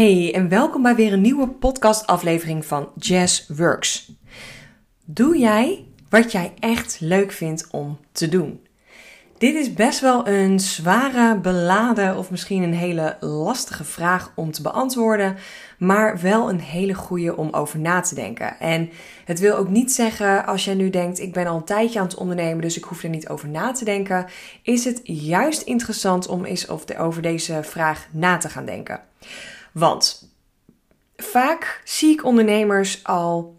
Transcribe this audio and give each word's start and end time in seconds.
Hey 0.00 0.34
en 0.34 0.48
welkom 0.48 0.82
bij 0.82 0.94
weer 0.94 1.12
een 1.12 1.20
nieuwe 1.20 1.48
podcastaflevering 1.48 2.66
van 2.66 2.88
Jazz 2.96 3.48
Works. 3.48 4.12
Doe 5.04 5.38
jij 5.38 5.84
wat 6.08 6.32
jij 6.32 6.52
echt 6.58 7.00
leuk 7.00 7.32
vindt 7.32 7.68
om 7.70 7.98
te 8.12 8.28
doen? 8.28 8.66
Dit 9.38 9.54
is 9.54 9.72
best 9.72 10.00
wel 10.00 10.28
een 10.28 10.60
zware, 10.60 11.38
beladen 11.38 12.16
of 12.16 12.30
misschien 12.30 12.62
een 12.62 12.74
hele 12.74 13.16
lastige 13.20 13.84
vraag 13.84 14.32
om 14.34 14.50
te 14.50 14.62
beantwoorden, 14.62 15.36
maar 15.78 16.20
wel 16.20 16.48
een 16.48 16.60
hele 16.60 16.94
goede 16.94 17.36
om 17.36 17.48
over 17.52 17.78
na 17.78 18.00
te 18.00 18.14
denken. 18.14 18.58
En 18.58 18.90
het 19.24 19.38
wil 19.38 19.56
ook 19.56 19.68
niet 19.68 19.92
zeggen 19.92 20.46
als 20.46 20.64
jij 20.64 20.74
nu 20.74 20.90
denkt: 20.90 21.20
ik 21.20 21.32
ben 21.32 21.46
al 21.46 21.56
een 21.56 21.64
tijdje 21.64 21.98
aan 21.98 22.06
het 22.06 22.14
ondernemen, 22.14 22.62
dus 22.62 22.76
ik 22.76 22.84
hoef 22.84 23.02
er 23.02 23.08
niet 23.08 23.28
over 23.28 23.48
na 23.48 23.72
te 23.72 23.84
denken. 23.84 24.26
Is 24.62 24.84
het 24.84 25.00
juist 25.04 25.62
interessant 25.62 26.28
om 26.28 26.44
eens 26.44 26.68
over 26.98 27.22
deze 27.22 27.60
vraag 27.62 28.06
na 28.12 28.36
te 28.36 28.48
gaan 28.48 28.64
denken? 28.64 29.00
Want 29.72 30.28
vaak 31.16 31.80
zie 31.84 32.12
ik 32.12 32.24
ondernemers 32.24 33.04
al 33.04 33.58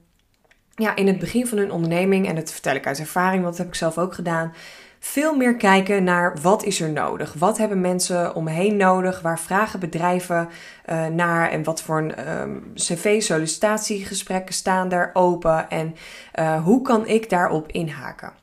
ja, 0.76 0.95
in 0.95 1.08
het 1.08 1.20
begin 1.20 1.48
van 1.48 1.58
hun 1.58 1.72
onderneming, 1.72 2.27
en 2.27 2.36
dat 2.36 2.52
vertel 2.52 2.76
ik 2.76 2.88
uit 2.88 2.99
ervaring, 2.99 3.44
want 3.44 3.55
dat 3.55 3.66
heb 3.66 3.73
ik 3.73 3.80
zelf 3.80 3.98
ook 3.98 4.13
gedaan, 4.13 4.53
veel 5.00 5.36
meer 5.36 5.55
kijken 5.55 6.03
naar 6.03 6.38
wat 6.41 6.63
is 6.63 6.81
er 6.81 6.89
nodig. 6.89 7.34
Wat 7.34 7.58
hebben 7.58 7.81
mensen 7.81 8.36
om 8.36 8.44
me 8.44 8.52
heen 8.52 8.77
nodig? 8.77 9.22
Waar 9.22 9.39
vragen 9.39 9.80
bedrijven 9.80 10.50
uh, 10.89 11.05
naar? 11.05 11.50
En 11.50 11.63
wat 11.63 11.81
voor 11.81 11.98
een 11.98 12.39
um, 12.39 12.72
cv-sollicitatiegesprekken 12.75 14.53
staan 14.53 14.89
daar 14.89 15.09
open? 15.14 15.70
En 15.70 15.95
uh, 16.39 16.64
hoe 16.64 16.81
kan 16.81 17.08
ik 17.08 17.30
daarop 17.30 17.72
inhaken? 17.72 18.41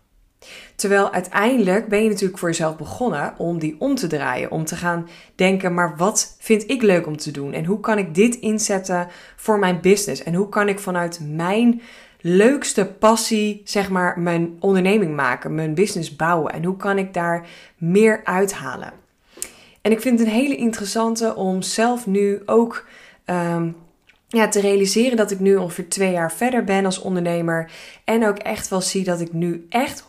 Terwijl 0.75 1.13
uiteindelijk 1.13 1.89
ben 1.89 2.03
je 2.03 2.09
natuurlijk 2.09 2.39
voor 2.39 2.49
jezelf 2.49 2.77
begonnen 2.77 3.35
om 3.39 3.59
die 3.59 3.77
om 3.79 3.95
te 3.95 4.07
draaien. 4.07 4.51
Om 4.51 4.65
te 4.65 4.77
gaan 4.77 5.09
denken, 5.35 5.75
maar 5.75 5.97
wat 5.97 6.37
vind 6.39 6.71
ik 6.71 6.83
leuk 6.83 7.07
om 7.07 7.17
te 7.17 7.31
doen? 7.31 7.53
En 7.53 7.65
hoe 7.65 7.81
kan 7.81 7.99
ik 7.99 8.15
dit 8.15 8.35
inzetten 8.35 9.09
voor 9.37 9.59
mijn 9.59 9.81
business? 9.81 10.23
En 10.23 10.35
hoe 10.35 10.49
kan 10.49 10.69
ik 10.69 10.79
vanuit 10.79 11.21
mijn 11.23 11.83
leukste 12.21 12.87
passie, 12.87 13.61
zeg 13.65 13.91
maar, 13.91 14.21
mijn 14.21 14.57
onderneming 14.61 15.17
maken, 15.17 15.55
mijn 15.55 15.75
business 15.75 16.17
bouwen? 16.17 16.53
En 16.53 16.65
hoe 16.65 16.77
kan 16.77 16.99
ik 16.99 17.15
daar 17.15 17.47
meer 17.77 18.21
uithalen? 18.25 18.93
En 19.83 19.93
ik 19.93 20.01
vind 20.01 20.19
het 20.19 20.29
een 20.29 20.35
hele 20.35 20.57
interessante 20.57 21.35
om 21.35 21.63
zelf 21.63 22.07
nu 22.07 22.43
ook 22.47 22.87
um, 23.27 23.77
ja, 24.29 24.49
te 24.49 24.61
realiseren 24.61 25.17
dat 25.17 25.31
ik 25.31 25.41
nu 25.41 25.57
ongeveer 25.57 25.89
twee 25.89 26.13
jaar 26.13 26.33
verder 26.33 26.65
ben 26.65 26.85
als 26.85 27.01
ondernemer. 27.01 27.71
En 28.05 28.27
ook 28.27 28.39
echt 28.39 28.69
wel 28.69 28.81
zie 28.81 29.05
dat 29.05 29.21
ik 29.21 29.33
nu 29.33 29.67
echt 29.69 30.05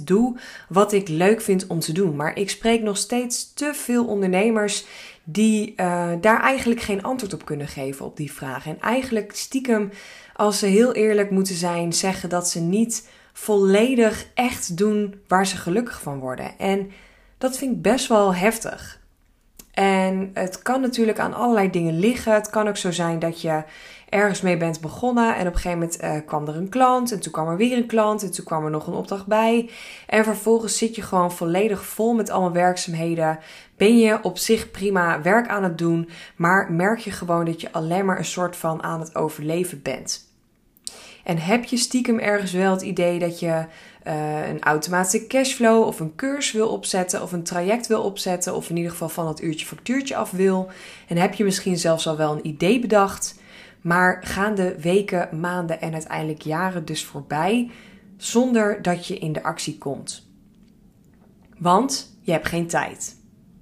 100% 0.00 0.02
doe 0.04 0.38
wat 0.68 0.92
ik 0.92 1.08
leuk 1.08 1.40
vind 1.40 1.66
om 1.66 1.80
te 1.80 1.92
doen. 1.92 2.16
Maar 2.16 2.38
ik 2.38 2.50
spreek 2.50 2.82
nog 2.82 2.96
steeds 2.96 3.54
te 3.54 3.70
veel 3.74 4.06
ondernemers 4.06 4.84
die 5.24 5.74
uh, 5.76 6.10
daar 6.20 6.40
eigenlijk 6.40 6.80
geen 6.80 7.02
antwoord 7.02 7.32
op 7.34 7.44
kunnen 7.44 7.68
geven 7.68 8.04
op 8.04 8.16
die 8.16 8.32
vraag. 8.32 8.66
En 8.66 8.80
eigenlijk 8.80 9.32
stiekem, 9.34 9.90
als 10.34 10.58
ze 10.58 10.66
heel 10.66 10.92
eerlijk 10.92 11.30
moeten 11.30 11.54
zijn, 11.54 11.92
zeggen 11.92 12.28
dat 12.28 12.48
ze 12.48 12.60
niet 12.60 13.08
volledig 13.32 14.26
echt 14.34 14.76
doen 14.76 15.14
waar 15.28 15.46
ze 15.46 15.56
gelukkig 15.56 16.00
van 16.00 16.18
worden. 16.18 16.58
En 16.58 16.90
dat 17.38 17.58
vind 17.58 17.72
ik 17.72 17.82
best 17.82 18.08
wel 18.08 18.34
heftig. 18.34 19.00
En 19.72 20.30
het 20.34 20.62
kan 20.62 20.80
natuurlijk 20.80 21.18
aan 21.18 21.34
allerlei 21.34 21.70
dingen 21.70 21.98
liggen. 21.98 22.34
Het 22.34 22.50
kan 22.50 22.68
ook 22.68 22.76
zo 22.76 22.90
zijn 22.90 23.18
dat 23.18 23.40
je 23.40 23.62
ergens 24.08 24.40
mee 24.40 24.56
bent 24.56 24.80
begonnen 24.80 25.36
en 25.36 25.46
op 25.46 25.54
een 25.54 25.60
gegeven 25.60 25.78
moment 25.78 26.02
uh, 26.02 26.26
kwam 26.26 26.48
er 26.48 26.56
een 26.56 26.68
klant 26.68 27.12
en 27.12 27.20
toen 27.20 27.32
kwam 27.32 27.48
er 27.48 27.56
weer 27.56 27.76
een 27.76 27.86
klant 27.86 28.22
en 28.22 28.32
toen 28.32 28.44
kwam 28.44 28.64
er 28.64 28.70
nog 28.70 28.86
een 28.86 28.94
opdracht 28.94 29.26
bij. 29.26 29.70
En 30.06 30.24
vervolgens 30.24 30.78
zit 30.78 30.94
je 30.94 31.02
gewoon 31.02 31.32
volledig 31.32 31.84
vol 31.84 32.14
met 32.14 32.30
allemaal 32.30 32.52
werkzaamheden. 32.52 33.38
Ben 33.76 33.98
je 33.98 34.18
op 34.22 34.38
zich 34.38 34.70
prima 34.70 35.22
werk 35.22 35.48
aan 35.48 35.62
het 35.62 35.78
doen, 35.78 36.08
maar 36.36 36.72
merk 36.72 36.98
je 36.98 37.10
gewoon 37.10 37.44
dat 37.44 37.60
je 37.60 37.72
alleen 37.72 38.04
maar 38.04 38.18
een 38.18 38.24
soort 38.24 38.56
van 38.56 38.82
aan 38.82 39.00
het 39.00 39.14
overleven 39.14 39.82
bent. 39.82 40.30
En 41.24 41.38
heb 41.38 41.64
je 41.64 41.76
stiekem 41.76 42.18
ergens 42.18 42.52
wel 42.52 42.72
het 42.72 42.82
idee 42.82 43.18
dat 43.18 43.40
je 43.40 43.64
uh, 44.06 44.48
een 44.48 44.60
automatische 44.60 45.26
cashflow 45.26 45.86
of 45.86 46.00
een 46.00 46.14
cursus 46.14 46.52
wil 46.52 46.68
opzetten 46.68 47.22
of 47.22 47.32
een 47.32 47.42
traject 47.42 47.86
wil 47.86 48.02
opzetten 48.02 48.54
of 48.54 48.70
in 48.70 48.76
ieder 48.76 48.90
geval 48.90 49.08
van 49.08 49.24
dat 49.24 49.42
uurtje 49.42 49.66
factuurtje 49.66 50.16
af 50.16 50.30
wil. 50.30 50.70
En 51.08 51.16
heb 51.16 51.34
je 51.34 51.44
misschien 51.44 51.78
zelfs 51.78 52.06
al 52.08 52.16
wel 52.16 52.32
een 52.32 52.46
idee 52.46 52.78
bedacht, 52.78 53.40
maar 53.80 54.18
gaan 54.24 54.54
de 54.54 54.74
weken, 54.80 55.40
maanden 55.40 55.80
en 55.80 55.92
uiteindelijk 55.92 56.42
jaren 56.42 56.84
dus 56.84 57.04
voorbij 57.04 57.70
zonder 58.16 58.82
dat 58.82 59.06
je 59.06 59.18
in 59.18 59.32
de 59.32 59.42
actie 59.42 59.78
komt. 59.78 60.26
Want 61.58 62.16
je 62.20 62.32
hebt 62.32 62.48
geen 62.48 62.66
tijd. 62.66 63.16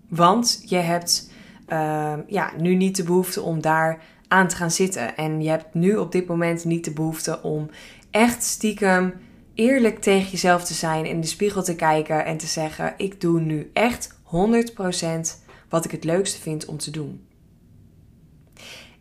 Want 0.08 0.62
je 0.64 0.76
hebt 0.76 1.30
uh, 1.68 2.14
ja, 2.26 2.52
nu 2.58 2.74
niet 2.74 2.96
de 2.96 3.02
behoefte 3.02 3.42
om 3.42 3.60
daar 3.60 4.02
aan 4.28 4.48
te 4.48 4.56
gaan 4.56 4.70
zitten. 4.70 5.16
En 5.16 5.42
je 5.42 5.48
hebt 5.48 5.74
nu 5.74 5.96
op 5.96 6.12
dit 6.12 6.26
moment 6.26 6.64
niet 6.64 6.84
de 6.84 6.92
behoefte 6.92 7.42
om 7.42 7.70
echt 8.10 8.42
stiekem 8.42 9.12
eerlijk 9.60 10.00
tegen 10.00 10.30
jezelf 10.30 10.64
te 10.64 10.74
zijn, 10.74 11.06
in 11.06 11.20
de 11.20 11.26
spiegel 11.26 11.62
te 11.62 11.76
kijken 11.76 12.24
en 12.24 12.36
te 12.36 12.46
zeggen: 12.46 12.94
Ik 12.96 13.20
doe 13.20 13.40
nu 13.40 13.70
echt 13.72 14.14
100% 14.24 14.30
wat 15.68 15.84
ik 15.84 15.90
het 15.90 16.04
leukste 16.04 16.40
vind 16.40 16.64
om 16.64 16.78
te 16.78 16.90
doen. 16.90 17.26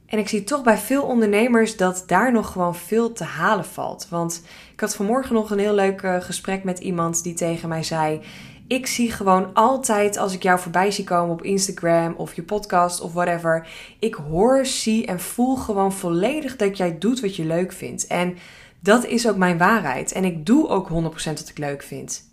En 0.05 0.19
ik 0.19 0.29
zie 0.29 0.43
toch 0.43 0.63
bij 0.63 0.77
veel 0.77 1.03
ondernemers 1.03 1.77
dat 1.77 2.03
daar 2.05 2.31
nog 2.31 2.51
gewoon 2.51 2.75
veel 2.75 3.11
te 3.11 3.23
halen 3.23 3.65
valt. 3.65 4.07
Want 4.09 4.43
ik 4.73 4.79
had 4.79 4.95
vanmorgen 4.95 5.33
nog 5.33 5.51
een 5.51 5.59
heel 5.59 5.73
leuk 5.73 6.01
eh, 6.01 6.21
gesprek 6.21 6.63
met 6.63 6.79
iemand 6.79 7.23
die 7.23 7.33
tegen 7.33 7.69
mij 7.69 7.83
zei: 7.83 8.21
Ik 8.67 8.87
zie 8.87 9.11
gewoon 9.11 9.53
altijd 9.53 10.17
als 10.17 10.33
ik 10.33 10.43
jou 10.43 10.59
voorbij 10.59 10.91
zie 10.91 11.03
komen 11.03 11.33
op 11.33 11.43
Instagram 11.43 12.13
of 12.17 12.33
je 12.33 12.43
podcast 12.43 13.01
of 13.01 13.13
whatever. 13.13 13.67
Ik 13.99 14.13
hoor, 14.13 14.65
zie 14.65 15.05
en 15.05 15.19
voel 15.19 15.55
gewoon 15.55 15.93
volledig 15.93 16.55
dat 16.55 16.77
jij 16.77 16.97
doet 16.97 17.19
wat 17.19 17.35
je 17.35 17.45
leuk 17.45 17.71
vindt. 17.71 18.07
En 18.07 18.37
dat 18.81 19.05
is 19.05 19.27
ook 19.27 19.37
mijn 19.37 19.57
waarheid. 19.57 20.11
En 20.11 20.23
ik 20.23 20.45
doe 20.45 20.67
ook 20.67 20.89
100% 20.89 20.93
wat 21.23 21.49
ik 21.49 21.57
leuk 21.57 21.83
vind. 21.83 22.23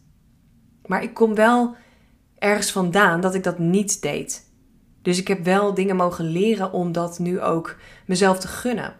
Maar 0.86 1.02
ik 1.02 1.14
kom 1.14 1.34
wel 1.34 1.74
ergens 2.38 2.72
vandaan 2.72 3.20
dat 3.20 3.34
ik 3.34 3.42
dat 3.42 3.58
niet 3.58 4.02
deed. 4.02 4.50
Dus 5.02 5.18
ik 5.18 5.28
heb 5.28 5.44
wel 5.44 5.74
dingen 5.74 5.96
mogen 5.96 6.24
leren 6.24 6.72
om 6.72 6.92
dat 6.92 7.18
nu 7.18 7.40
ook 7.40 7.76
mezelf 8.06 8.38
te 8.38 8.48
gunnen. 8.48 8.94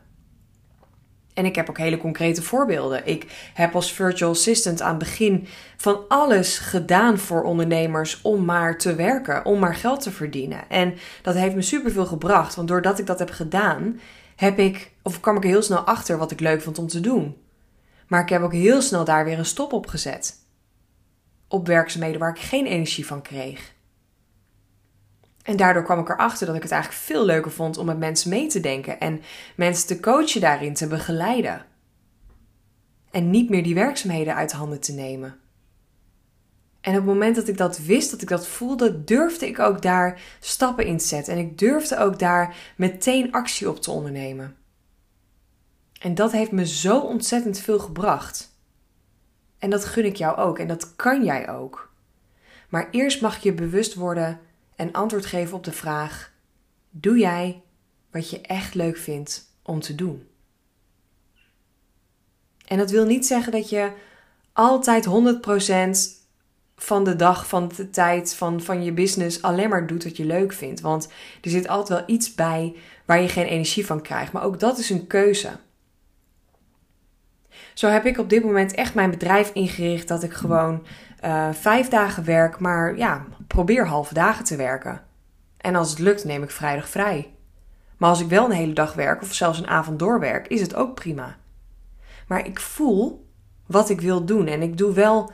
En 1.34 1.44
ik 1.44 1.54
heb 1.54 1.70
ook 1.70 1.78
hele 1.78 1.98
concrete 1.98 2.42
voorbeelden. 2.42 3.06
Ik 3.06 3.50
heb 3.54 3.74
als 3.74 3.92
virtual 3.92 4.30
assistant 4.30 4.82
aan 4.82 4.88
het 4.88 4.98
begin 4.98 5.46
van 5.76 5.98
alles 6.08 6.58
gedaan 6.58 7.18
voor 7.18 7.42
ondernemers 7.42 8.22
om 8.22 8.44
maar 8.44 8.78
te 8.78 8.94
werken, 8.94 9.44
om 9.44 9.58
maar 9.58 9.74
geld 9.74 10.00
te 10.00 10.10
verdienen. 10.10 10.68
En 10.68 10.94
dat 11.22 11.34
heeft 11.34 11.54
me 11.54 11.62
superveel 11.62 12.06
gebracht, 12.06 12.54
want 12.54 12.68
doordat 12.68 12.98
ik 12.98 13.06
dat 13.06 13.18
heb 13.18 13.30
gedaan, 13.30 14.00
heb 14.36 14.58
ik, 14.58 14.92
of 15.02 15.20
kwam 15.20 15.36
ik 15.36 15.42
er 15.42 15.48
heel 15.48 15.62
snel 15.62 15.78
achter 15.78 16.18
wat 16.18 16.30
ik 16.30 16.40
leuk 16.40 16.62
vond 16.62 16.78
om 16.78 16.88
te 16.88 17.00
doen. 17.00 17.36
Maar 18.06 18.22
ik 18.22 18.28
heb 18.28 18.42
ook 18.42 18.52
heel 18.52 18.82
snel 18.82 19.04
daar 19.04 19.24
weer 19.24 19.38
een 19.38 19.44
stop 19.44 19.72
op 19.72 19.86
gezet. 19.86 20.34
Op 21.48 21.66
werkzaamheden 21.66 22.20
waar 22.20 22.30
ik 22.30 22.40
geen 22.40 22.66
energie 22.66 23.06
van 23.06 23.22
kreeg. 23.22 23.74
En 25.42 25.56
daardoor 25.56 25.82
kwam 25.82 25.98
ik 25.98 26.08
erachter 26.08 26.46
dat 26.46 26.56
ik 26.56 26.62
het 26.62 26.70
eigenlijk 26.70 27.02
veel 27.02 27.24
leuker 27.24 27.50
vond 27.50 27.78
om 27.78 27.86
met 27.86 27.98
mensen 27.98 28.30
mee 28.30 28.46
te 28.46 28.60
denken 28.60 29.00
en 29.00 29.22
mensen 29.56 29.86
te 29.86 30.00
coachen 30.00 30.40
daarin, 30.40 30.74
te 30.74 30.86
begeleiden. 30.86 31.64
En 33.10 33.30
niet 33.30 33.50
meer 33.50 33.62
die 33.62 33.74
werkzaamheden 33.74 34.34
uit 34.34 34.52
handen 34.52 34.80
te 34.80 34.92
nemen. 34.92 35.40
En 36.86 36.92
op 36.92 36.98
het 36.98 37.06
moment 37.06 37.36
dat 37.36 37.48
ik 37.48 37.56
dat 37.56 37.78
wist, 37.78 38.10
dat 38.10 38.22
ik 38.22 38.28
dat 38.28 38.46
voelde, 38.46 39.04
durfde 39.04 39.46
ik 39.46 39.58
ook 39.58 39.82
daar 39.82 40.20
stappen 40.40 40.86
in 40.86 40.98
te 40.98 41.04
zetten. 41.04 41.32
En 41.32 41.38
ik 41.38 41.58
durfde 41.58 41.98
ook 41.98 42.18
daar 42.18 42.56
meteen 42.76 43.32
actie 43.32 43.68
op 43.68 43.80
te 43.80 43.90
ondernemen. 43.90 44.56
En 46.00 46.14
dat 46.14 46.32
heeft 46.32 46.52
me 46.52 46.66
zo 46.66 46.98
ontzettend 46.98 47.58
veel 47.58 47.78
gebracht. 47.78 48.58
En 49.58 49.70
dat 49.70 49.84
gun 49.84 50.04
ik 50.04 50.16
jou 50.16 50.36
ook 50.36 50.58
en 50.58 50.66
dat 50.66 50.96
kan 50.96 51.24
jij 51.24 51.48
ook. 51.48 51.92
Maar 52.68 52.88
eerst 52.90 53.20
mag 53.20 53.42
je 53.42 53.52
bewust 53.52 53.94
worden 53.94 54.40
en 54.76 54.92
antwoord 54.92 55.26
geven 55.26 55.56
op 55.56 55.64
de 55.64 55.72
vraag: 55.72 56.32
Doe 56.90 57.18
jij 57.18 57.62
wat 58.10 58.30
je 58.30 58.40
echt 58.40 58.74
leuk 58.74 58.96
vindt 58.96 59.44
om 59.62 59.80
te 59.80 59.94
doen? 59.94 60.28
En 62.66 62.78
dat 62.78 62.90
wil 62.90 63.06
niet 63.06 63.26
zeggen 63.26 63.52
dat 63.52 63.68
je 63.68 63.92
altijd 64.52 65.06
100% 65.06 66.15
van 66.76 67.04
de 67.04 67.16
dag, 67.16 67.48
van 67.48 67.70
de 67.76 67.90
tijd, 67.90 68.34
van, 68.34 68.62
van 68.62 68.84
je 68.84 68.92
business 68.92 69.42
alleen 69.42 69.68
maar 69.68 69.86
doet 69.86 70.04
wat 70.04 70.16
je 70.16 70.24
leuk 70.24 70.52
vindt. 70.52 70.80
Want 70.80 71.08
er 71.42 71.50
zit 71.50 71.68
altijd 71.68 71.98
wel 71.98 72.16
iets 72.16 72.34
bij 72.34 72.76
waar 73.04 73.20
je 73.20 73.28
geen 73.28 73.46
energie 73.46 73.86
van 73.86 74.02
krijgt. 74.02 74.32
Maar 74.32 74.42
ook 74.42 74.60
dat 74.60 74.78
is 74.78 74.90
een 74.90 75.06
keuze. 75.06 75.50
Zo 77.74 77.88
heb 77.88 78.04
ik 78.04 78.18
op 78.18 78.28
dit 78.28 78.44
moment 78.44 78.74
echt 78.74 78.94
mijn 78.94 79.10
bedrijf 79.10 79.50
ingericht 79.52 80.08
dat 80.08 80.22
ik 80.22 80.32
gewoon 80.32 80.86
uh, 81.24 81.48
vijf 81.52 81.88
dagen 81.88 82.24
werk, 82.24 82.58
maar 82.58 82.96
ja, 82.96 83.26
probeer 83.46 83.86
halve 83.86 84.14
dagen 84.14 84.44
te 84.44 84.56
werken. 84.56 85.02
En 85.56 85.74
als 85.74 85.90
het 85.90 85.98
lukt, 85.98 86.24
neem 86.24 86.42
ik 86.42 86.50
vrijdag 86.50 86.88
vrij. 86.88 87.34
Maar 87.96 88.08
als 88.08 88.20
ik 88.20 88.28
wel 88.28 88.44
een 88.44 88.50
hele 88.50 88.72
dag 88.72 88.94
werk 88.94 89.22
of 89.22 89.34
zelfs 89.34 89.58
een 89.58 89.66
avond 89.66 89.98
doorwerk, 89.98 90.46
is 90.46 90.60
het 90.60 90.74
ook 90.74 90.94
prima. 90.94 91.36
Maar 92.26 92.46
ik 92.46 92.60
voel 92.60 93.26
wat 93.66 93.90
ik 93.90 94.00
wil 94.00 94.24
doen 94.24 94.46
en 94.46 94.62
ik 94.62 94.78
doe 94.78 94.92
wel 94.92 95.32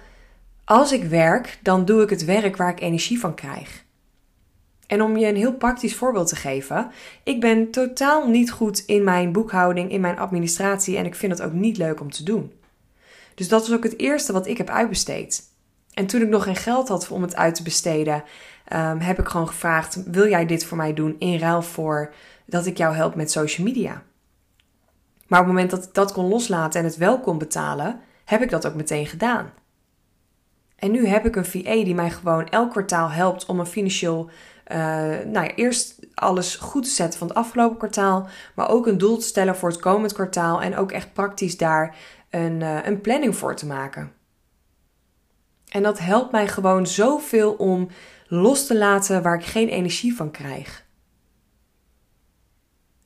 als 0.64 0.92
ik 0.92 1.04
werk, 1.04 1.58
dan 1.62 1.84
doe 1.84 2.02
ik 2.02 2.10
het 2.10 2.24
werk 2.24 2.56
waar 2.56 2.70
ik 2.70 2.80
energie 2.80 3.20
van 3.20 3.34
krijg. 3.34 3.84
En 4.86 5.02
om 5.02 5.16
je 5.16 5.26
een 5.26 5.36
heel 5.36 5.54
praktisch 5.54 5.96
voorbeeld 5.96 6.28
te 6.28 6.36
geven, 6.36 6.90
ik 7.22 7.40
ben 7.40 7.70
totaal 7.70 8.28
niet 8.28 8.50
goed 8.50 8.82
in 8.86 9.04
mijn 9.04 9.32
boekhouding, 9.32 9.90
in 9.90 10.00
mijn 10.00 10.18
administratie 10.18 10.96
en 10.96 11.04
ik 11.04 11.14
vind 11.14 11.32
het 11.32 11.42
ook 11.42 11.52
niet 11.52 11.76
leuk 11.76 12.00
om 12.00 12.10
te 12.10 12.24
doen. 12.24 12.52
Dus 13.34 13.48
dat 13.48 13.66
was 13.66 13.76
ook 13.76 13.82
het 13.82 13.98
eerste 13.98 14.32
wat 14.32 14.46
ik 14.46 14.58
heb 14.58 14.68
uitbesteed. 14.68 15.42
En 15.94 16.06
toen 16.06 16.22
ik 16.22 16.28
nog 16.28 16.42
geen 16.42 16.56
geld 16.56 16.88
had 16.88 17.08
om 17.08 17.22
het 17.22 17.36
uit 17.36 17.54
te 17.54 17.62
besteden, 17.62 18.24
um, 18.72 18.98
heb 18.98 19.18
ik 19.18 19.28
gewoon 19.28 19.48
gevraagd: 19.48 20.02
wil 20.06 20.28
jij 20.28 20.46
dit 20.46 20.64
voor 20.64 20.76
mij 20.76 20.94
doen 20.94 21.16
in 21.18 21.38
ruil 21.38 21.62
voor 21.62 22.14
dat 22.46 22.66
ik 22.66 22.76
jou 22.76 22.94
help 22.94 23.14
met 23.14 23.30
social 23.30 23.66
media? 23.66 24.02
Maar 25.26 25.40
op 25.40 25.46
het 25.46 25.54
moment 25.54 25.70
dat 25.70 25.84
ik 25.84 25.94
dat 25.94 26.12
kon 26.12 26.28
loslaten 26.28 26.80
en 26.80 26.86
het 26.86 26.96
wel 26.96 27.20
kon 27.20 27.38
betalen, 27.38 28.00
heb 28.24 28.42
ik 28.42 28.50
dat 28.50 28.66
ook 28.66 28.74
meteen 28.74 29.06
gedaan. 29.06 29.52
En 30.82 30.90
nu 30.90 31.06
heb 31.06 31.26
ik 31.26 31.36
een 31.36 31.44
VA 31.44 31.84
die 31.84 31.94
mij 31.94 32.10
gewoon 32.10 32.48
elk 32.48 32.70
kwartaal 32.70 33.10
helpt 33.10 33.46
om 33.46 33.60
een 33.60 33.66
financieel, 33.66 34.30
uh, 34.72 34.76
nou 35.26 35.32
ja, 35.32 35.54
eerst 35.54 35.98
alles 36.14 36.56
goed 36.56 36.82
te 36.82 36.90
zetten 36.90 37.18
van 37.18 37.28
het 37.28 37.36
afgelopen 37.36 37.76
kwartaal, 37.76 38.28
maar 38.54 38.70
ook 38.70 38.86
een 38.86 38.98
doel 38.98 39.16
te 39.16 39.26
stellen 39.26 39.56
voor 39.56 39.68
het 39.68 39.80
komend 39.80 40.12
kwartaal 40.12 40.62
en 40.62 40.76
ook 40.76 40.92
echt 40.92 41.12
praktisch 41.12 41.56
daar 41.56 41.96
een, 42.30 42.60
uh, 42.60 42.86
een 42.86 43.00
planning 43.00 43.36
voor 43.36 43.56
te 43.56 43.66
maken. 43.66 44.12
En 45.68 45.82
dat 45.82 45.98
helpt 45.98 46.32
mij 46.32 46.48
gewoon 46.48 46.86
zoveel 46.86 47.52
om 47.52 47.88
los 48.26 48.66
te 48.66 48.76
laten 48.76 49.22
waar 49.22 49.34
ik 49.34 49.44
geen 49.44 49.68
energie 49.68 50.16
van 50.16 50.30
krijg. 50.30 50.81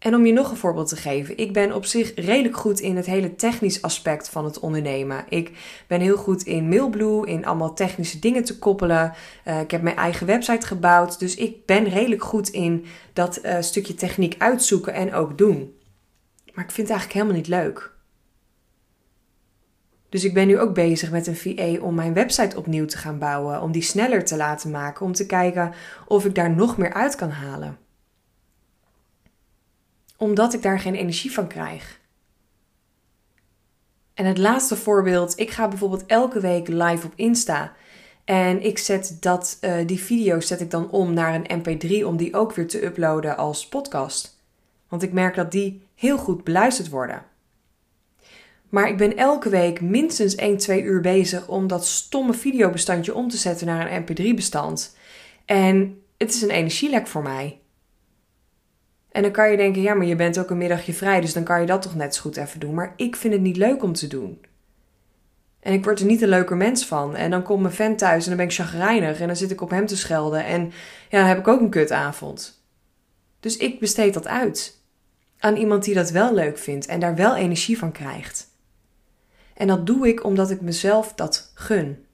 En 0.06 0.14
om 0.14 0.26
je 0.26 0.32
nog 0.32 0.50
een 0.50 0.56
voorbeeld 0.56 0.88
te 0.88 0.96
geven, 0.96 1.38
ik 1.38 1.52
ben 1.52 1.74
op 1.74 1.84
zich 1.84 2.14
redelijk 2.14 2.56
goed 2.56 2.80
in 2.80 2.96
het 2.96 3.06
hele 3.06 3.34
technisch 3.34 3.82
aspect 3.82 4.28
van 4.28 4.44
het 4.44 4.58
ondernemen. 4.58 5.24
Ik 5.28 5.50
ben 5.86 6.00
heel 6.00 6.16
goed 6.16 6.42
in 6.42 6.68
Mailblue, 6.68 7.26
in 7.26 7.46
allemaal 7.46 7.74
technische 7.74 8.18
dingen 8.18 8.44
te 8.44 8.58
koppelen. 8.58 9.12
Uh, 9.44 9.60
ik 9.60 9.70
heb 9.70 9.82
mijn 9.82 9.96
eigen 9.96 10.26
website 10.26 10.66
gebouwd, 10.66 11.18
dus 11.18 11.34
ik 11.34 11.66
ben 11.66 11.88
redelijk 11.88 12.22
goed 12.22 12.48
in 12.48 12.84
dat 13.12 13.44
uh, 13.44 13.56
stukje 13.60 13.94
techniek 13.94 14.34
uitzoeken 14.38 14.94
en 14.94 15.14
ook 15.14 15.38
doen. 15.38 15.74
Maar 16.54 16.64
ik 16.64 16.70
vind 16.70 16.88
het 16.88 16.96
eigenlijk 16.96 17.12
helemaal 17.12 17.36
niet 17.36 17.48
leuk. 17.48 17.92
Dus 20.08 20.24
ik 20.24 20.34
ben 20.34 20.46
nu 20.46 20.58
ook 20.58 20.74
bezig 20.74 21.10
met 21.10 21.26
een 21.26 21.36
VA 21.36 21.80
om 21.80 21.94
mijn 21.94 22.14
website 22.14 22.56
opnieuw 22.56 22.86
te 22.86 22.98
gaan 22.98 23.18
bouwen, 23.18 23.62
om 23.62 23.72
die 23.72 23.82
sneller 23.82 24.24
te 24.24 24.36
laten 24.36 24.70
maken, 24.70 25.06
om 25.06 25.12
te 25.12 25.26
kijken 25.26 25.72
of 26.06 26.24
ik 26.24 26.34
daar 26.34 26.54
nog 26.54 26.76
meer 26.76 26.92
uit 26.92 27.14
kan 27.14 27.30
halen. 27.30 27.85
Omdat 30.16 30.54
ik 30.54 30.62
daar 30.62 30.80
geen 30.80 30.94
energie 30.94 31.32
van 31.32 31.46
krijg. 31.46 32.00
En 34.14 34.24
het 34.24 34.38
laatste 34.38 34.76
voorbeeld, 34.76 35.38
ik 35.38 35.50
ga 35.50 35.68
bijvoorbeeld 35.68 36.06
elke 36.06 36.40
week 36.40 36.68
live 36.68 37.06
op 37.06 37.12
Insta. 37.16 37.72
En 38.24 38.62
ik 38.62 38.78
zet 38.78 39.16
dat, 39.20 39.58
uh, 39.60 39.74
die 39.86 40.00
video's 40.00 40.46
zet 40.46 40.60
ik 40.60 40.70
dan 40.70 40.90
om 40.90 41.12
naar 41.12 41.34
een 41.34 41.60
mp3 41.60 42.06
om 42.06 42.16
die 42.16 42.34
ook 42.34 42.52
weer 42.52 42.68
te 42.68 42.84
uploaden 42.84 43.36
als 43.36 43.68
podcast. 43.68 44.40
Want 44.88 45.02
ik 45.02 45.12
merk 45.12 45.34
dat 45.34 45.52
die 45.52 45.82
heel 45.94 46.18
goed 46.18 46.44
beluisterd 46.44 46.88
worden. 46.88 47.22
Maar 48.68 48.88
ik 48.88 48.96
ben 48.96 49.16
elke 49.16 49.48
week 49.48 49.80
minstens 49.80 50.34
1, 50.34 50.56
2 50.56 50.82
uur 50.82 51.00
bezig 51.00 51.48
om 51.48 51.66
dat 51.66 51.86
stomme 51.86 52.34
videobestandje 52.34 53.14
om 53.14 53.28
te 53.28 53.36
zetten 53.36 53.66
naar 53.66 53.92
een 53.92 54.04
mp3-bestand. 54.04 54.96
En 55.44 56.02
het 56.16 56.34
is 56.34 56.42
een 56.42 56.50
energielek 56.50 57.06
voor 57.06 57.22
mij. 57.22 57.58
En 59.16 59.22
dan 59.22 59.30
kan 59.30 59.50
je 59.50 59.56
denken, 59.56 59.82
ja, 59.82 59.94
maar 59.94 60.06
je 60.06 60.16
bent 60.16 60.38
ook 60.38 60.50
een 60.50 60.58
middagje 60.58 60.94
vrij, 60.94 61.20
dus 61.20 61.32
dan 61.32 61.44
kan 61.44 61.60
je 61.60 61.66
dat 61.66 61.82
toch 61.82 61.94
net 61.94 62.14
zo 62.14 62.20
goed 62.20 62.36
even 62.36 62.60
doen. 62.60 62.74
Maar 62.74 62.92
ik 62.96 63.16
vind 63.16 63.32
het 63.32 63.42
niet 63.42 63.56
leuk 63.56 63.82
om 63.82 63.92
te 63.92 64.06
doen. 64.06 64.40
En 65.60 65.72
ik 65.72 65.84
word 65.84 66.00
er 66.00 66.06
niet 66.06 66.22
een 66.22 66.28
leuker 66.28 66.56
mens 66.56 66.86
van. 66.86 67.16
En 67.16 67.30
dan 67.30 67.42
komt 67.42 67.62
mijn 67.62 67.74
vent 67.74 67.98
thuis 67.98 68.22
en 68.22 68.28
dan 68.28 68.36
ben 68.36 68.46
ik 68.46 68.52
chagrijnig 68.52 69.20
en 69.20 69.26
dan 69.26 69.36
zit 69.36 69.50
ik 69.50 69.60
op 69.60 69.70
hem 69.70 69.86
te 69.86 69.96
schelden. 69.96 70.44
En 70.44 70.72
ja, 71.08 71.18
dan 71.18 71.28
heb 71.28 71.38
ik 71.38 71.48
ook 71.48 71.60
een 71.60 71.70
kutavond. 71.70 72.62
Dus 73.40 73.56
ik 73.56 73.80
besteed 73.80 74.14
dat 74.14 74.26
uit. 74.26 74.80
Aan 75.38 75.56
iemand 75.56 75.84
die 75.84 75.94
dat 75.94 76.10
wel 76.10 76.34
leuk 76.34 76.58
vindt 76.58 76.86
en 76.86 77.00
daar 77.00 77.14
wel 77.14 77.36
energie 77.36 77.78
van 77.78 77.92
krijgt. 77.92 78.48
En 79.54 79.66
dat 79.66 79.86
doe 79.86 80.08
ik 80.08 80.24
omdat 80.24 80.50
ik 80.50 80.60
mezelf 80.60 81.12
dat 81.14 81.50
gun. 81.54 82.05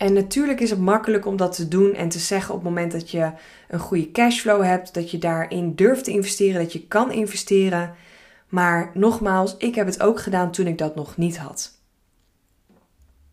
En 0.00 0.12
natuurlijk 0.12 0.60
is 0.60 0.70
het 0.70 0.78
makkelijk 0.78 1.26
om 1.26 1.36
dat 1.36 1.54
te 1.54 1.68
doen 1.68 1.94
en 1.94 2.08
te 2.08 2.18
zeggen 2.18 2.54
op 2.54 2.60
het 2.60 2.68
moment 2.68 2.92
dat 2.92 3.10
je 3.10 3.30
een 3.68 3.78
goede 3.78 4.10
cashflow 4.10 4.62
hebt, 4.62 4.94
dat 4.94 5.10
je 5.10 5.18
daarin 5.18 5.74
durft 5.74 6.04
te 6.04 6.10
investeren, 6.10 6.62
dat 6.62 6.72
je 6.72 6.86
kan 6.86 7.12
investeren. 7.12 7.94
Maar 8.48 8.90
nogmaals, 8.94 9.56
ik 9.56 9.74
heb 9.74 9.86
het 9.86 10.02
ook 10.02 10.20
gedaan 10.20 10.50
toen 10.50 10.66
ik 10.66 10.78
dat 10.78 10.94
nog 10.94 11.16
niet 11.16 11.38
had. 11.38 11.72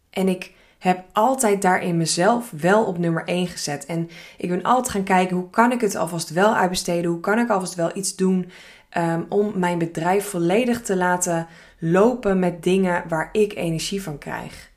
En 0.09 0.27
ik 0.27 0.53
heb 0.77 1.03
altijd 1.11 1.61
daarin 1.61 1.97
mezelf 1.97 2.51
wel 2.51 2.85
op 2.85 2.97
nummer 2.97 3.23
1 3.25 3.47
gezet. 3.47 3.85
En 3.85 4.09
ik 4.37 4.49
ben 4.49 4.63
altijd 4.63 4.89
gaan 4.89 5.03
kijken 5.03 5.35
hoe 5.35 5.49
kan 5.49 5.71
ik 5.71 5.81
het 5.81 5.95
alvast 5.95 6.29
wel 6.29 6.55
uitbesteden, 6.55 7.11
hoe 7.11 7.19
kan 7.19 7.39
ik 7.39 7.49
alvast 7.49 7.75
wel 7.75 7.97
iets 7.97 8.15
doen 8.15 8.51
um, 8.97 9.25
om 9.29 9.51
mijn 9.55 9.77
bedrijf 9.77 10.25
volledig 10.25 10.81
te 10.81 10.95
laten 10.95 11.47
lopen 11.79 12.39
met 12.39 12.63
dingen 12.63 13.03
waar 13.07 13.29
ik 13.31 13.55
energie 13.55 14.03
van 14.03 14.17
krijg. 14.17 14.75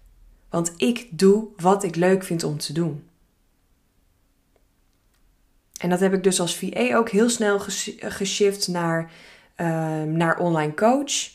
Want 0.50 0.72
ik 0.76 1.08
doe 1.10 1.48
wat 1.56 1.82
ik 1.84 1.96
leuk 1.96 2.24
vind 2.24 2.44
om 2.44 2.58
te 2.58 2.72
doen. 2.72 3.08
En 5.80 5.90
dat 5.90 6.00
heb 6.00 6.14
ik 6.14 6.22
dus 6.22 6.40
als 6.40 6.56
VA 6.56 6.96
ook 6.96 7.08
heel 7.08 7.28
snel 7.28 7.60
geshift 7.98 8.68
naar, 8.68 9.10
uh, 9.56 9.66
naar 10.02 10.38
online 10.38 10.74
coach. 10.74 11.30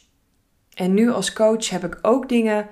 En 0.73 0.93
nu 0.93 1.11
als 1.11 1.33
coach 1.33 1.69
heb 1.69 1.83
ik 1.85 1.99
ook 2.01 2.29
dingen, 2.29 2.67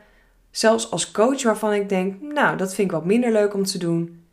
zelfs 0.52 0.92
als 0.92 1.12
coach, 1.12 1.44
waarvan 1.44 1.74
ik 1.74 1.90
denk, 1.90 2.22
nou, 2.22 2.58
dat 2.58 2.74
vind 2.74 2.88
ik 2.88 2.94
wat 2.94 3.06
minder 3.06 3.32
leuk 3.32 3.54
om 3.54 3.64
te 3.64 3.78
doen. 3.78 4.24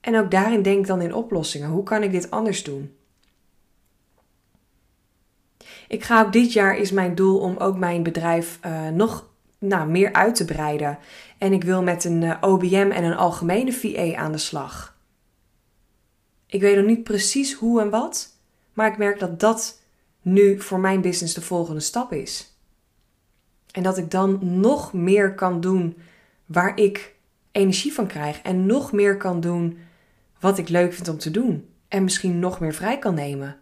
En 0.00 0.16
ook 0.18 0.30
daarin 0.30 0.62
denk 0.62 0.78
ik 0.78 0.86
dan 0.86 1.00
in 1.00 1.14
oplossingen. 1.14 1.68
Hoe 1.68 1.82
kan 1.82 2.02
ik 2.02 2.10
dit 2.10 2.30
anders 2.30 2.64
doen? 2.64 2.96
Ik 5.88 6.04
ga 6.04 6.22
ook 6.22 6.32
dit 6.32 6.52
jaar 6.52 6.76
is 6.76 6.90
mijn 6.90 7.14
doel 7.14 7.38
om 7.38 7.56
ook 7.56 7.76
mijn 7.76 8.02
bedrijf 8.02 8.58
uh, 8.66 8.88
nog 8.88 9.28
nou, 9.58 9.88
meer 9.90 10.12
uit 10.12 10.34
te 10.34 10.44
breiden. 10.44 10.98
En 11.38 11.52
ik 11.52 11.64
wil 11.64 11.82
met 11.82 12.04
een 12.04 12.22
eh, 12.22 12.36
OBM 12.40 12.90
en 12.94 13.04
een 13.04 13.16
algemene 13.16 13.72
VA 13.72 14.14
aan 14.14 14.32
de 14.32 14.38
slag. 14.38 14.96
Ik 16.46 16.60
weet 16.60 16.76
nog 16.76 16.86
niet 16.86 17.04
precies 17.04 17.52
hoe 17.52 17.80
en 17.80 17.90
wat, 17.90 18.36
maar 18.72 18.90
ik 18.90 18.98
merk 18.98 19.18
dat 19.18 19.40
dat 19.40 19.80
nu 20.22 20.60
voor 20.60 20.80
mijn 20.80 21.00
business 21.00 21.34
de 21.34 21.40
volgende 21.40 21.80
stap 21.80 22.12
is. 22.12 22.56
En 23.72 23.82
dat 23.82 23.98
ik 23.98 24.10
dan 24.10 24.38
nog 24.60 24.92
meer 24.92 25.34
kan 25.34 25.60
doen 25.60 25.96
waar 26.46 26.78
ik 26.78 27.14
energie 27.52 27.92
van 27.92 28.06
krijg 28.06 28.42
en 28.42 28.66
nog 28.66 28.92
meer 28.92 29.16
kan 29.16 29.40
doen 29.40 29.78
wat 30.40 30.58
ik 30.58 30.68
leuk 30.68 30.92
vind 30.92 31.08
om 31.08 31.18
te 31.18 31.30
doen 31.30 31.68
en 31.88 32.04
misschien 32.04 32.38
nog 32.38 32.60
meer 32.60 32.74
vrij 32.74 32.98
kan 32.98 33.14
nemen. 33.14 33.56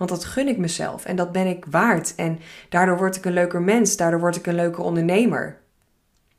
Want 0.00 0.12
dat 0.12 0.24
gun 0.24 0.48
ik 0.48 0.58
mezelf 0.58 1.04
en 1.04 1.16
dat 1.16 1.32
ben 1.32 1.46
ik 1.46 1.64
waard. 1.64 2.14
En 2.14 2.38
daardoor 2.68 2.96
word 2.96 3.16
ik 3.16 3.24
een 3.24 3.32
leuker 3.32 3.62
mens, 3.62 3.96
daardoor 3.96 4.20
word 4.20 4.36
ik 4.36 4.46
een 4.46 4.54
leuker 4.54 4.82
ondernemer. 4.82 5.60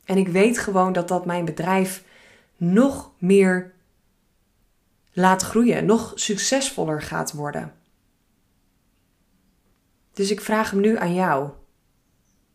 En 0.04 0.16
ik 0.16 0.28
weet 0.28 0.58
gewoon 0.58 0.92
dat 0.92 1.08
dat 1.08 1.26
mijn 1.26 1.44
bedrijf 1.44 2.04
nog 2.56 3.10
meer 3.18 3.72
laat 5.12 5.42
groeien, 5.42 5.86
nog 5.86 6.12
succesvoller 6.14 7.02
gaat 7.02 7.32
worden. 7.32 7.72
Dus 10.12 10.30
ik 10.30 10.40
vraag 10.40 10.70
hem 10.70 10.80
nu 10.80 10.98
aan 10.98 11.14
jou. 11.14 11.50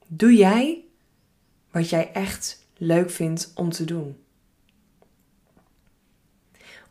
Doe 0.08 0.36
jij 0.36 0.86
wat 1.72 1.90
jij 1.90 2.12
echt 2.12 2.68
leuk 2.78 3.10
vindt 3.10 3.52
om 3.56 3.72
te 3.72 3.86
doen? 3.86 4.18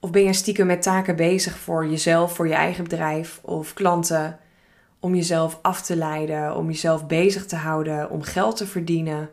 Of 0.00 0.10
ben 0.10 0.22
je 0.22 0.32
stiekem 0.32 0.66
met 0.66 0.82
taken 0.82 1.16
bezig 1.16 1.58
voor 1.58 1.86
jezelf, 1.86 2.34
voor 2.34 2.48
je 2.48 2.54
eigen 2.54 2.84
bedrijf 2.84 3.40
of 3.42 3.74
klanten, 3.74 4.38
om 5.00 5.14
jezelf 5.14 5.58
af 5.62 5.82
te 5.82 5.96
leiden, 5.96 6.56
om 6.56 6.66
jezelf 6.66 7.06
bezig 7.06 7.46
te 7.46 7.56
houden, 7.56 8.10
om 8.10 8.22
geld 8.22 8.56
te 8.56 8.66
verdienen? 8.66 9.30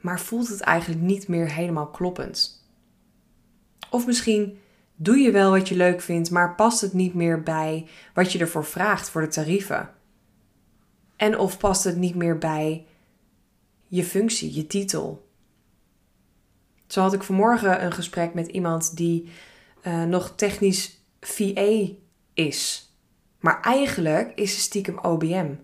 Maar 0.00 0.20
voelt 0.20 0.48
het 0.48 0.60
eigenlijk 0.60 1.02
niet 1.02 1.28
meer 1.28 1.52
helemaal 1.52 1.88
kloppend? 1.88 2.64
Of 3.90 4.06
misschien 4.06 4.58
doe 4.96 5.16
je 5.18 5.30
wel 5.30 5.50
wat 5.50 5.68
je 5.68 5.76
leuk 5.76 6.00
vindt, 6.00 6.30
maar 6.30 6.54
past 6.54 6.80
het 6.80 6.92
niet 6.92 7.14
meer 7.14 7.42
bij 7.42 7.86
wat 8.14 8.32
je 8.32 8.38
ervoor 8.38 8.64
vraagt 8.64 9.10
voor 9.10 9.20
de 9.20 9.28
tarieven? 9.28 9.90
En 11.16 11.38
of 11.38 11.58
past 11.58 11.84
het 11.84 11.96
niet 11.96 12.14
meer 12.14 12.38
bij 12.38 12.86
je 13.86 14.04
functie, 14.04 14.54
je 14.54 14.66
titel, 14.66 15.28
zo 16.92 17.00
had 17.00 17.12
ik 17.12 17.22
vanmorgen 17.22 17.84
een 17.84 17.92
gesprek 17.92 18.34
met 18.34 18.46
iemand 18.46 18.96
die 18.96 19.30
uh, 19.86 20.02
nog 20.02 20.32
technisch 20.36 21.04
VA 21.20 21.86
is. 22.34 22.90
Maar 23.38 23.60
eigenlijk 23.60 24.32
is 24.34 24.54
ze 24.54 24.60
stiekem 24.60 24.98
OBM. 24.98 25.54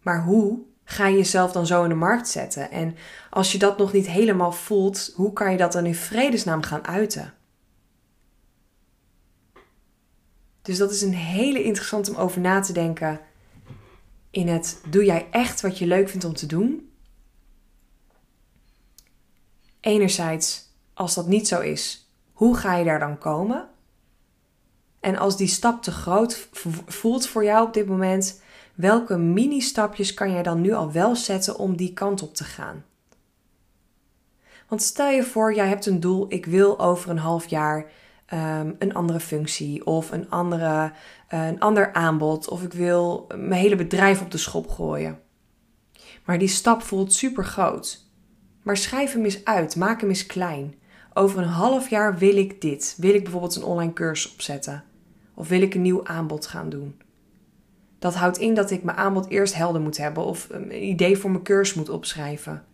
Maar 0.00 0.24
hoe 0.24 0.58
ga 0.84 1.06
je 1.06 1.16
jezelf 1.16 1.52
dan 1.52 1.66
zo 1.66 1.82
in 1.82 1.88
de 1.88 1.94
markt 1.94 2.28
zetten? 2.28 2.70
En 2.70 2.96
als 3.30 3.52
je 3.52 3.58
dat 3.58 3.78
nog 3.78 3.92
niet 3.92 4.06
helemaal 4.06 4.52
voelt, 4.52 5.12
hoe 5.14 5.32
kan 5.32 5.50
je 5.50 5.56
dat 5.56 5.72
dan 5.72 5.86
in 5.86 5.94
vredesnaam 5.94 6.62
gaan 6.62 6.86
uiten? 6.86 7.34
Dus 10.62 10.78
dat 10.78 10.90
is 10.90 11.02
een 11.02 11.14
hele 11.14 11.62
interessant 11.62 12.08
om 12.08 12.16
over 12.16 12.40
na 12.40 12.60
te 12.60 12.72
denken. 12.72 13.20
In 14.30 14.48
het 14.48 14.80
doe 14.88 15.04
jij 15.04 15.26
echt 15.30 15.60
wat 15.60 15.78
je 15.78 15.86
leuk 15.86 16.08
vindt 16.08 16.24
om 16.24 16.34
te 16.34 16.46
doen? 16.46 16.91
Enerzijds, 19.82 20.68
als 20.94 21.14
dat 21.14 21.26
niet 21.26 21.48
zo 21.48 21.60
is, 21.60 22.10
hoe 22.32 22.56
ga 22.56 22.76
je 22.76 22.84
daar 22.84 22.98
dan 22.98 23.18
komen? 23.18 23.68
En 25.00 25.16
als 25.16 25.36
die 25.36 25.46
stap 25.46 25.82
te 25.82 25.90
groot 25.90 26.48
voelt 26.86 27.26
voor 27.26 27.44
jou 27.44 27.66
op 27.66 27.74
dit 27.74 27.86
moment, 27.86 28.42
welke 28.74 29.16
mini-stapjes 29.16 30.14
kan 30.14 30.32
jij 30.32 30.42
dan 30.42 30.60
nu 30.60 30.72
al 30.72 30.92
wel 30.92 31.16
zetten 31.16 31.58
om 31.58 31.76
die 31.76 31.92
kant 31.92 32.22
op 32.22 32.34
te 32.34 32.44
gaan? 32.44 32.84
Want 34.68 34.82
stel 34.82 35.08
je 35.08 35.22
voor, 35.22 35.54
jij 35.54 35.68
hebt 35.68 35.86
een 35.86 36.00
doel, 36.00 36.26
ik 36.28 36.46
wil 36.46 36.80
over 36.80 37.10
een 37.10 37.18
half 37.18 37.46
jaar 37.46 37.90
um, 38.32 38.76
een 38.78 38.94
andere 38.94 39.20
functie 39.20 39.86
of 39.86 40.10
een, 40.10 40.30
andere, 40.30 40.92
uh, 41.34 41.46
een 41.46 41.60
ander 41.60 41.92
aanbod 41.92 42.48
of 42.48 42.62
ik 42.62 42.72
wil 42.72 43.26
mijn 43.36 43.60
hele 43.60 43.76
bedrijf 43.76 44.20
op 44.20 44.30
de 44.30 44.38
schop 44.38 44.68
gooien. 44.68 45.20
Maar 46.24 46.38
die 46.38 46.48
stap 46.48 46.82
voelt 46.82 47.12
super 47.12 47.44
groot. 47.44 48.10
Maar 48.62 48.76
schrijf 48.76 49.12
hem 49.12 49.24
eens 49.24 49.44
uit, 49.44 49.76
maak 49.76 50.00
hem 50.00 50.08
eens 50.08 50.26
klein. 50.26 50.74
Over 51.14 51.38
een 51.38 51.48
half 51.48 51.90
jaar 51.90 52.18
wil 52.18 52.36
ik 52.36 52.60
dit. 52.60 52.94
Wil 52.98 53.14
ik 53.14 53.22
bijvoorbeeld 53.22 53.56
een 53.56 53.64
online 53.64 53.92
cursus 53.92 54.32
opzetten? 54.32 54.84
Of 55.34 55.48
wil 55.48 55.62
ik 55.62 55.74
een 55.74 55.82
nieuw 55.82 56.06
aanbod 56.06 56.46
gaan 56.46 56.68
doen? 56.68 57.00
Dat 57.98 58.14
houdt 58.14 58.38
in 58.38 58.54
dat 58.54 58.70
ik 58.70 58.82
mijn 58.82 58.96
aanbod 58.96 59.28
eerst 59.28 59.54
helder 59.54 59.80
moet 59.80 59.96
hebben 59.96 60.24
of 60.24 60.48
een 60.50 60.88
idee 60.88 61.18
voor 61.18 61.30
mijn 61.30 61.42
cursus 61.42 61.76
moet 61.76 61.88
opschrijven. 61.88 62.64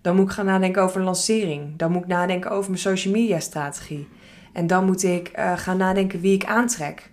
Dan 0.00 0.16
moet 0.16 0.24
ik 0.24 0.32
gaan 0.32 0.46
nadenken 0.46 0.82
over 0.82 0.98
een 0.98 1.04
lancering. 1.04 1.76
Dan 1.76 1.92
moet 1.92 2.02
ik 2.02 2.08
nadenken 2.08 2.50
over 2.50 2.70
mijn 2.70 2.82
social 2.82 3.14
media 3.14 3.40
strategie. 3.40 4.08
En 4.52 4.66
dan 4.66 4.84
moet 4.84 5.02
ik 5.02 5.38
uh, 5.38 5.58
gaan 5.58 5.76
nadenken 5.76 6.20
wie 6.20 6.34
ik 6.34 6.44
aantrek. 6.44 7.10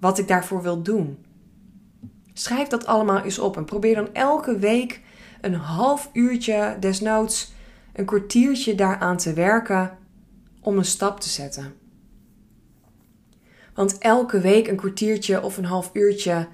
Wat 0.00 0.18
ik 0.18 0.28
daarvoor 0.28 0.62
wil 0.62 0.82
doen. 0.82 1.24
Schrijf 2.32 2.68
dat 2.68 2.86
allemaal 2.86 3.20
eens 3.20 3.38
op 3.38 3.56
en 3.56 3.64
probeer 3.64 3.94
dan 3.94 4.08
elke 4.12 4.58
week 4.58 5.00
een 5.44 5.54
half 5.54 6.10
uurtje, 6.12 6.76
desnoods 6.80 7.52
een 7.92 8.04
kwartiertje 8.04 8.74
daaraan 8.74 9.16
te 9.16 9.32
werken 9.32 9.98
om 10.60 10.78
een 10.78 10.84
stap 10.84 11.20
te 11.20 11.28
zetten. 11.28 11.74
Want 13.74 13.98
elke 13.98 14.40
week 14.40 14.66
een 14.68 14.76
kwartiertje 14.76 15.42
of 15.42 15.56
een 15.56 15.64
half 15.64 15.90
uurtje 15.92 16.48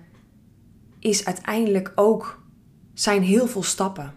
is 0.98 1.24
uiteindelijk 1.24 1.92
ook 1.94 2.42
zijn 2.94 3.22
heel 3.22 3.46
veel 3.46 3.62
stappen. 3.62 4.14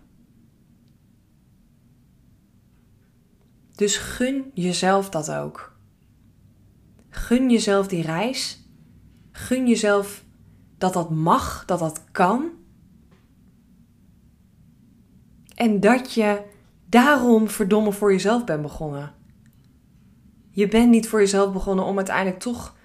Dus 3.76 3.98
gun 3.98 4.52
jezelf 4.54 5.10
dat 5.10 5.32
ook. 5.32 5.78
Gun 7.10 7.50
jezelf 7.50 7.88
die 7.88 8.02
reis. 8.02 8.68
Gun 9.32 9.68
jezelf 9.68 10.24
dat 10.78 10.94
dat 10.94 11.10
mag, 11.10 11.66
dat 11.66 11.80
dat 11.80 12.04
kan. 12.12 12.52
En 15.64 15.80
dat 15.80 16.14
je 16.14 16.42
daarom 16.86 17.50
verdomme 17.50 17.92
voor 17.92 18.12
jezelf 18.12 18.44
bent 18.44 18.62
begonnen. 18.62 19.14
Je 20.52 20.68
bent 20.68 20.90
niet 20.90 21.08
voor 21.10 21.20
jezelf 21.20 21.54
begonnen 21.54 21.86
om 21.86 21.98
uiteindelijk 21.98 22.40
toch 22.40 22.76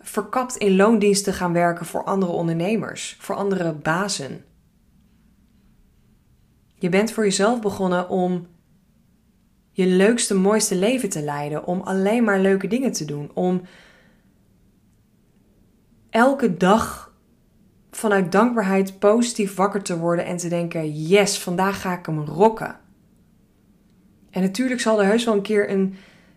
verkapt 0.00 0.56
in 0.56 0.76
loondienst 0.76 1.24
te 1.24 1.32
gaan 1.32 1.52
werken 1.52 1.86
voor 1.86 2.04
andere 2.04 2.32
ondernemers, 2.32 3.16
voor 3.20 3.34
andere 3.34 3.72
bazen. 3.72 4.44
Je 6.74 6.88
bent 6.88 7.12
voor 7.12 7.24
jezelf 7.24 7.60
begonnen 7.60 8.08
om 8.08 8.46
je 9.70 9.86
leukste, 9.86 10.34
mooiste 10.34 10.76
leven 10.76 11.08
te 11.08 11.22
leiden, 11.22 11.66
om 11.66 11.80
alleen 11.80 12.24
maar 12.24 12.40
leuke 12.40 12.66
dingen 12.66 12.92
te 12.92 13.04
doen, 13.04 13.30
om 13.34 13.62
elke 16.10 16.56
dag 16.56 17.05
vanuit 17.96 18.32
dankbaarheid 18.32 18.98
positief 18.98 19.54
wakker 19.54 19.82
te 19.82 19.98
worden 19.98 20.24
en 20.24 20.36
te 20.36 20.48
denken: 20.48 20.92
yes, 20.92 21.38
vandaag 21.38 21.80
ga 21.80 21.98
ik 21.98 22.06
hem 22.06 22.20
rocken. 22.20 22.76
En 24.30 24.42
natuurlijk 24.42 24.80
zal 24.80 25.00
er 25.00 25.06
heus 25.06 25.24
wel 25.24 25.34
een 25.34 25.42
keer 25.42 25.70
een, 25.70 25.94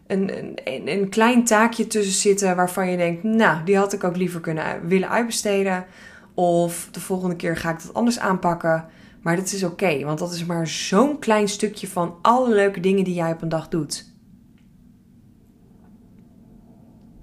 een, 0.08 0.54
een, 0.64 0.88
een 0.88 1.10
klein 1.10 1.44
taakje 1.44 1.88
tussen 1.88 2.14
zitten 2.14 2.56
waarvan 2.56 2.90
je 2.90 2.98
denkt: 2.98 3.24
nou, 3.24 3.64
die 3.64 3.78
had 3.78 3.94
ik 3.94 4.04
ook 4.04 4.16
liever 4.18 4.40
kunnen 4.40 4.88
willen 4.88 5.10
uitbesteden. 5.10 5.86
Of 6.34 6.90
de 6.92 7.00
volgende 7.00 7.36
keer 7.36 7.58
ga 7.58 7.72
ik 7.72 7.84
dat 7.84 7.94
anders 7.94 8.20
aanpakken. 8.20 8.86
Maar 9.22 9.36
dat 9.36 9.52
is 9.52 9.64
oké, 9.64 10.04
want 10.04 10.20
dat 10.20 10.34
is 10.34 10.46
maar 10.46 10.68
zo'n 10.68 11.20
klein 11.20 11.48
stukje 11.48 11.88
van 11.88 12.16
alle 12.22 12.56
leuke 12.56 12.80
dingen 12.80 13.04
die 13.04 13.14
jij 13.14 13.32
op 13.32 13.42
een 13.42 13.50
dag 13.50 13.68
doet. 13.68 14.14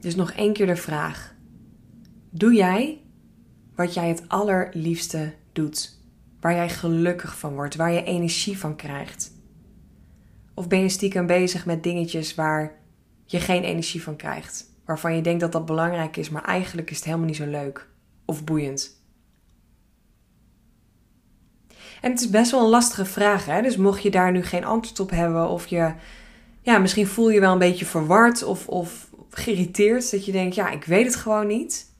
Dus 0.01 0.15
nog 0.15 0.33
één 0.33 0.53
keer 0.53 0.67
de 0.67 0.77
vraag: 0.77 1.35
Doe 2.31 2.55
jij 2.55 3.01
wat 3.77 3.95
jij 3.95 4.09
het 4.09 4.29
allerliefste 4.29 5.33
doet? 5.53 5.99
Waar 6.41 6.55
jij 6.55 6.69
gelukkig 6.69 7.39
van 7.39 7.55
wordt, 7.55 7.77
waar 7.77 7.93
je 7.93 8.03
energie 8.03 8.59
van 8.59 8.77
krijgt? 8.77 9.33
Of 10.55 10.69
ben 10.69 10.81
je 10.81 10.89
stiekem 10.89 11.27
bezig 11.27 11.67
met 11.67 11.83
dingetjes 11.83 12.35
waar 12.35 12.73
je 13.25 13.41
geen 13.41 13.63
energie 13.63 14.03
van 14.03 14.17
krijgt? 14.17 14.65
Waarvan 14.85 15.15
je 15.15 15.23
denkt 15.23 15.41
dat 15.41 15.53
dat 15.53 15.67
belangrijk 15.67 16.17
is, 16.17 16.31
maar 16.31 16.45
eigenlijk 16.45 16.91
is 16.91 16.97
het 16.97 17.05
helemaal 17.05 17.27
niet 17.27 17.37
zo 17.37 17.47
leuk 17.47 17.89
of 18.25 18.45
boeiend. 18.45 19.05
En 22.01 22.11
het 22.11 22.21
is 22.21 22.31
best 22.31 22.51
wel 22.51 22.63
een 22.63 22.69
lastige 22.69 23.05
vraag, 23.05 23.47
hè? 23.47 23.63
dus 23.63 23.77
mocht 23.77 24.03
je 24.03 24.11
daar 24.11 24.33
nu 24.33 24.43
geen 24.43 24.65
antwoord 24.65 25.01
op 25.01 25.11
hebben 25.11 25.49
of 25.49 25.67
je, 25.67 25.93
ja, 26.61 26.79
misschien 26.79 27.07
voel 27.07 27.31
je 27.31 27.41
wel 27.41 27.53
een 27.53 27.59
beetje 27.59 27.87
verward 27.87 28.43
of, 28.43 28.69
of 28.69 29.11
geïrriteerd, 29.31 30.11
dat 30.11 30.25
je 30.25 30.33
denkt, 30.33 30.55
ja, 30.55 30.71
ik 30.71 30.85
weet 30.85 31.05
het 31.05 31.17
gewoon 31.17 31.47
niet. 31.47 31.95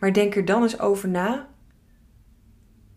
Maar 0.00 0.12
denk 0.12 0.34
er 0.34 0.44
dan 0.44 0.62
eens 0.62 0.78
over 0.78 1.08
na 1.08 1.48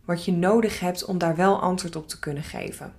wat 0.05 0.25
je 0.25 0.31
nodig 0.31 0.79
hebt 0.79 1.05
om 1.05 1.17
daar 1.17 1.36
wel 1.36 1.62
antwoord 1.62 1.95
op 1.95 2.07
te 2.07 2.19
kunnen 2.19 2.43
geven. 2.43 2.93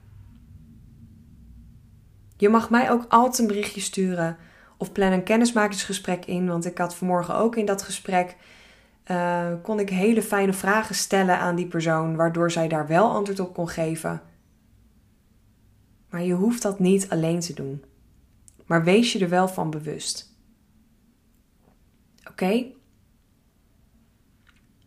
Je 2.36 2.48
mag 2.48 2.70
mij 2.70 2.90
ook 2.90 3.04
altijd 3.08 3.38
een 3.38 3.46
berichtje 3.46 3.80
sturen 3.80 4.36
of 4.76 4.92
plan 4.92 5.12
een 5.12 5.22
kennismakingsgesprek 5.22 6.24
in, 6.24 6.46
want 6.46 6.64
ik 6.64 6.78
had 6.78 6.94
vanmorgen 6.94 7.34
ook 7.34 7.56
in 7.56 7.66
dat 7.66 7.82
gesprek 7.82 8.36
uh, 9.06 9.52
kon 9.62 9.78
ik 9.78 9.88
hele 9.88 10.22
fijne 10.22 10.52
vragen 10.52 10.94
stellen 10.94 11.38
aan 11.38 11.56
die 11.56 11.66
persoon, 11.66 12.16
waardoor 12.16 12.50
zij 12.50 12.68
daar 12.68 12.86
wel 12.86 13.10
antwoord 13.10 13.40
op 13.40 13.54
kon 13.54 13.68
geven. 13.68 14.22
Maar 16.10 16.22
je 16.22 16.34
hoeft 16.34 16.62
dat 16.62 16.78
niet 16.78 17.08
alleen 17.10 17.40
te 17.40 17.54
doen. 17.54 17.84
Maar 18.66 18.84
wees 18.84 19.12
je 19.12 19.18
er 19.18 19.28
wel 19.28 19.48
van 19.48 19.70
bewust. 19.70 20.36
Oké? 22.30 22.66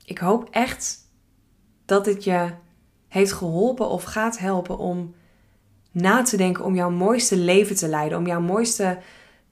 Ik 0.07 0.17
hoop 0.17 0.47
echt 0.51 0.97
dat 1.85 2.05
het 2.05 2.23
je 2.23 2.51
heeft 3.07 3.31
geholpen 3.31 3.89
of 3.89 4.03
gaat 4.03 4.37
helpen 4.37 4.77
om 4.77 5.15
na 5.91 6.21
te 6.21 6.37
denken 6.37 6.63
om 6.63 6.75
jouw 6.75 6.89
mooiste 6.89 7.37
leven 7.37 7.75
te 7.75 7.87
leiden, 7.87 8.17
om 8.17 8.27
jouw 8.27 8.41
mooiste 8.41 8.99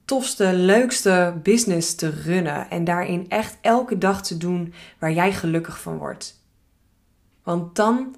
tofste, 0.04 0.52
leukste 0.52 1.40
business 1.42 1.94
te 1.94 2.08
runnen 2.08 2.70
en 2.70 2.84
daarin 2.84 3.28
echt 3.28 3.58
elke 3.60 3.98
dag 3.98 4.22
te 4.22 4.36
doen 4.36 4.74
waar 4.98 5.12
jij 5.12 5.32
gelukkig 5.32 5.80
van 5.80 5.98
wordt. 5.98 6.42
Want 7.42 7.76
dan 7.76 8.16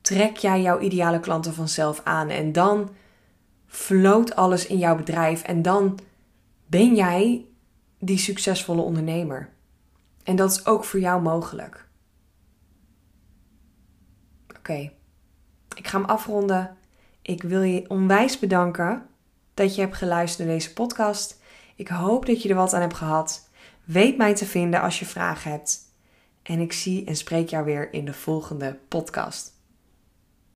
trek 0.00 0.36
jij 0.36 0.62
jouw 0.62 0.80
ideale 0.80 1.20
klanten 1.20 1.54
vanzelf 1.54 2.00
aan 2.04 2.28
en 2.28 2.52
dan 2.52 2.90
floot 3.66 4.36
alles 4.36 4.66
in 4.66 4.78
jouw 4.78 4.96
bedrijf 4.96 5.42
en 5.42 5.62
dan 5.62 5.98
ben 6.66 6.94
jij 6.94 7.44
die 7.98 8.18
succesvolle 8.18 8.82
ondernemer. 8.82 9.50
En 10.22 10.36
dat 10.36 10.50
is 10.50 10.66
ook 10.66 10.84
voor 10.84 11.00
jou 11.00 11.22
mogelijk. 11.22 11.88
Oké, 14.56 14.92
ik 15.74 15.86
ga 15.86 15.98
hem 16.00 16.08
afronden. 16.08 16.76
Ik 17.22 17.42
wil 17.42 17.62
je 17.62 17.90
onwijs 17.90 18.38
bedanken 18.38 19.06
dat 19.54 19.74
je 19.74 19.80
hebt 19.80 19.96
geluisterd 19.96 20.48
naar 20.48 20.56
deze 20.56 20.72
podcast. 20.72 21.40
Ik 21.76 21.88
hoop 21.88 22.26
dat 22.26 22.42
je 22.42 22.48
er 22.48 22.54
wat 22.54 22.74
aan 22.74 22.80
hebt 22.80 22.96
gehad. 22.96 23.48
Weet 23.84 24.16
mij 24.16 24.34
te 24.34 24.46
vinden 24.46 24.80
als 24.80 24.98
je 24.98 25.06
vragen 25.06 25.50
hebt. 25.50 25.78
En 26.42 26.60
ik 26.60 26.72
zie 26.72 27.04
en 27.04 27.16
spreek 27.16 27.48
jou 27.48 27.64
weer 27.64 27.92
in 27.92 28.04
de 28.04 28.12
volgende 28.12 28.78
podcast. 28.88 29.52